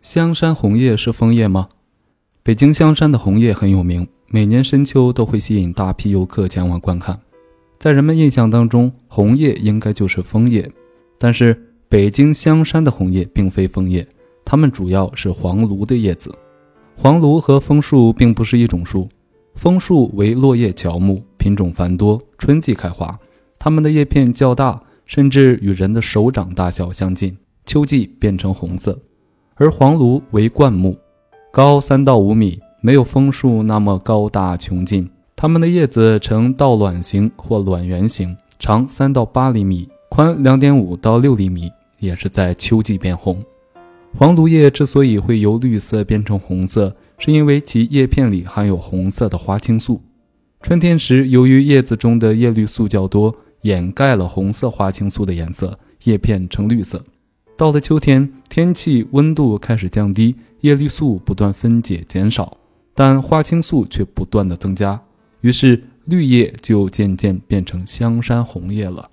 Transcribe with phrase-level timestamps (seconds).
[0.00, 1.68] 香山红叶是枫叶吗？
[2.44, 7.18] 北京香山的红叶很有名，每年深秋都会吸引大批游客前往观看。
[7.78, 10.70] 在人们印象当中，红叶应该就是枫叶，
[11.18, 14.06] 但是北京香山的红叶并非枫叶，
[14.44, 16.32] 它们主要是黄芦的叶子。
[16.96, 19.08] 黄芦和枫树并不是一种树，
[19.56, 23.18] 枫树为落叶乔木，品种繁多，春季开花，
[23.58, 27.36] 它们的叶片较大，甚至与人的手掌大小相近，
[27.66, 28.96] 秋季变成红色。
[29.60, 30.96] 而黄芦为灌木。
[31.50, 35.10] 高三到五米，没有枫树那么高大穷尽。
[35.34, 43.42] 它们的叶子呈倒卵形或卵圆形，长三到八厘米，宽两点五到六厘米，也是在秋季变红。
[44.16, 50.00] 黄芦叶之所以会由绿色变成红色，是因为其叶片里含有红色的花青素。
[50.62, 57.02] 春天时，由于叶子中的叶绿素较多，掩盖了红色花青素的颜色，叶片呈绿色。
[57.58, 62.56] 到了秋天，天气温度开始降低，叶绿素不断分解减少，
[62.94, 65.02] 但花青素却不断的增加，
[65.40, 69.10] 于是绿叶就渐渐变成香山红叶了。